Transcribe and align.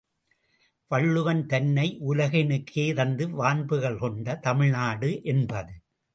வள்ளுவன் 0.91 1.45
தன்னை 1.45 1.85
உலகினுக்கே 2.09 2.85
தந்து 2.93 3.27
வான்புகழ் 3.35 3.99
கொண்ட 3.99 4.35
தமிழ் 4.39 4.69
நாடு 4.69 5.11
என்பது. 5.23 5.73